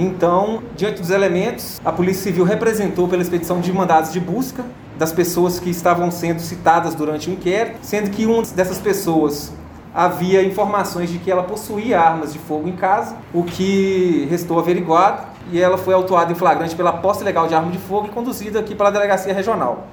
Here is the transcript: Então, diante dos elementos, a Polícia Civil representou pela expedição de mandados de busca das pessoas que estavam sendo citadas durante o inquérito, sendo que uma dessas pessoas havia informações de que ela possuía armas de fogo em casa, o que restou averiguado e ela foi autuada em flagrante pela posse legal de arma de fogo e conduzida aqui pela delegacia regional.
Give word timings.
Então, 0.00 0.62
diante 0.76 1.00
dos 1.00 1.10
elementos, 1.10 1.80
a 1.84 1.90
Polícia 1.90 2.22
Civil 2.22 2.44
representou 2.44 3.08
pela 3.08 3.20
expedição 3.20 3.60
de 3.60 3.72
mandados 3.72 4.12
de 4.12 4.20
busca 4.20 4.64
das 4.96 5.12
pessoas 5.12 5.58
que 5.58 5.70
estavam 5.70 6.08
sendo 6.08 6.40
citadas 6.40 6.94
durante 6.94 7.28
o 7.28 7.32
inquérito, 7.32 7.78
sendo 7.82 8.08
que 8.08 8.24
uma 8.24 8.42
dessas 8.42 8.78
pessoas 8.78 9.52
havia 9.92 10.44
informações 10.44 11.10
de 11.10 11.18
que 11.18 11.28
ela 11.28 11.42
possuía 11.42 12.00
armas 12.00 12.32
de 12.32 12.38
fogo 12.38 12.68
em 12.68 12.76
casa, 12.76 13.16
o 13.34 13.42
que 13.42 14.28
restou 14.30 14.60
averiguado 14.60 15.26
e 15.50 15.60
ela 15.60 15.76
foi 15.76 15.94
autuada 15.94 16.30
em 16.30 16.36
flagrante 16.36 16.76
pela 16.76 16.92
posse 16.92 17.24
legal 17.24 17.48
de 17.48 17.56
arma 17.56 17.72
de 17.72 17.78
fogo 17.78 18.06
e 18.06 18.10
conduzida 18.10 18.60
aqui 18.60 18.76
pela 18.76 18.90
delegacia 18.90 19.34
regional. 19.34 19.88